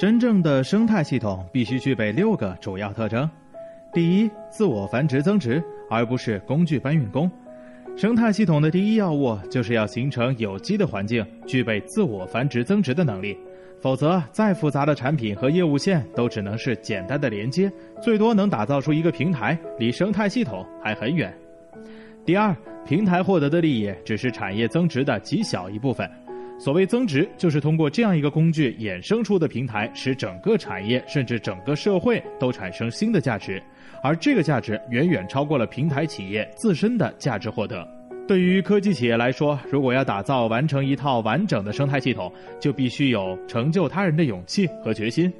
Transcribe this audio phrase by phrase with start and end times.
[0.00, 3.28] 真正的生态系统必须具备六个主要特征：
[3.92, 7.30] 第一，自我繁殖增值，而不是工具搬运工。
[7.98, 13.36] 生态系统的第一要务就是要形成有机的环境，具备自我繁殖增值的能力。
[13.78, 17.70] 否则，再复杂的产品和业务线都只能是简单的连接，
[18.00, 21.30] 最多能打造出一个平台，离生态系统还很远。
[22.24, 22.56] 第二，
[22.86, 26.10] 平台获得的利益只是产业增值的极小一部分。
[26.60, 33.62] 所谓增值，就是通过这样一个工具衍生出的平台，使整个产业甚至整个社会都产生新的价值，
[34.02, 37.88] 而这个价值远远超过了平台企业自身的价值获得。
[38.28, 45.32] 对于科技企业来说，如果要打造完成一套完整的生态系统，就必须有成就他人的勇气和决心，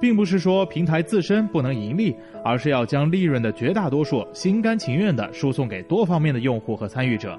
[0.00, 2.14] 并不是说平台自身不能盈利，
[2.44, 7.36] 而是要将利润的绝大多数心甘情愿地输送给多方面的用户和参与者。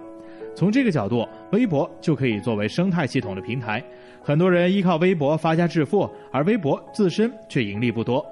[0.59, 3.81] 从这个角度，微博就可以作为生态系统的平台。
[4.21, 8.25] 很多人依靠微博发家致富，而微博自身却盈利不多，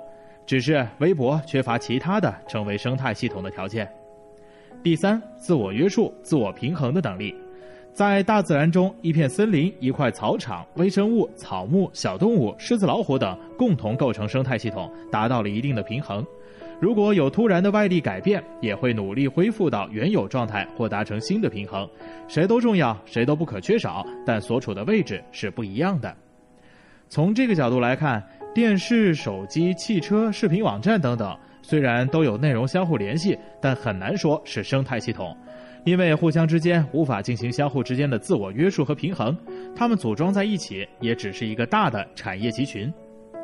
[0.45, 3.89] 只是微博缺乏其他的成为生态系统的条件。
[4.83, 7.33] 第三，自我约束、自我平衡的能力。
[7.93, 16.27] 在大自然中，一片森林、一块草场、微生物、草木、小动物、狮子、老虎等共同构成生态系统，达到了一定的平衡。
[16.79, 21.89] 如果有突然的外力改变，也会努力恢复到原有状态或达成新的平衡。
[22.27, 26.15] 谁都重要，谁都不可缺少，但所处的位置是不一样的。
[27.09, 35.35] 从这个角度来看，电视、手机、汽车、视频网站等等，虽然都有内容相互联系，但很难说是生态系统，
[35.83, 39.35] 因为互相之间无法进行相互之间的自我约束和平衡。
[39.75, 42.93] 它们组装在一起，也只是一个大的产业集群。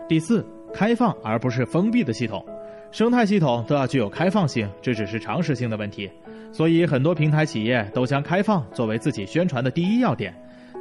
[0.08, 2.46] 第四，开放而不是封闭的系统。
[2.94, 6.08] 生态系统都要具有开放性，这只是常识性的问题，
[6.52, 10.32] 所以很多平台企业都将开放作为自己宣传的第一要点，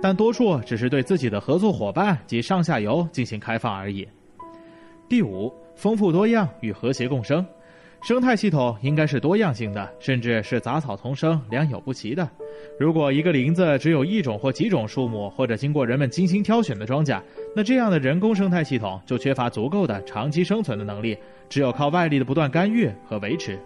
[0.03, 4.07] 但多数只是对自己的合作伙伴及上下游进行开放而已。
[5.09, 7.43] 第五，丰富多样与和谐共生，
[8.03, 12.29] 生态系统应该是多样性的，甚至是杂草丛生、良莠不齐的。
[12.77, 17.21] 如果一个林子只有一种或几种树木，或者经过人们精心挑选的庄稼，
[17.55, 21.17] 那这样的人工生态系统就缺乏足够的长期生存的能力。
[21.49, 23.57] 只有靠外力的不断干预和维持，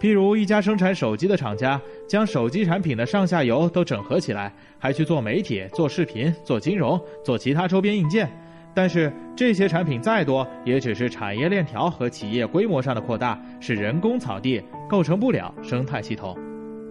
[0.00, 8.30] 譬如一家生产手机的厂家，将手机产品的上下游都整合起来，还去做媒体、做视频、做金融、做其他周边硬件。
[8.78, 16.38] 但是这些产品再多，也只是产业链条和企业规模上的扩大，是人工草地，构成不了生态系统。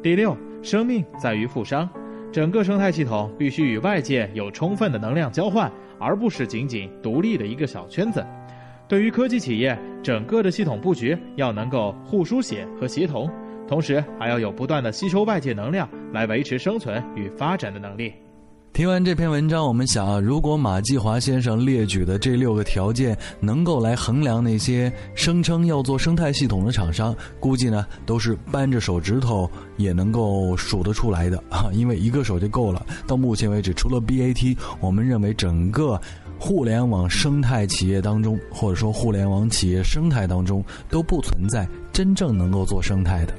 [0.03, 1.90] 第六，生命在于富商，
[2.30, 8.22] 整个生态系统必须与外界有充分的能量交换，而不是仅仅独立的一个小圈子。
[8.90, 13.31] 对于科技企业，整个的系统布局要能够互书写和协同，
[13.66, 18.12] 同时还要有不断的吸收外界能量来维持生存与发展的能力。
[18.77, 32.85] 听完这篇文章，我们想啊，如果马继华先生列举的这六个条件能够来衡量那些声称要做生态系统的厂商，估计呢都是扳着手指头也能够数得出来的啊， 因为一个手就够了。
[33.07, 35.99] 到目前为止，除了 BAT，我们认为整个。
[36.39, 43.33] 互联网生态企业当中，或者说互联网企业生态当中，都不存在真正能够做生态的。